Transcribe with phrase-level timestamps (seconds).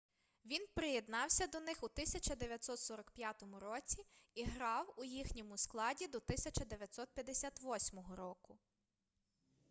[0.45, 8.57] він приєднався до них у 1945 році і грав у їхньому складі до 1958 року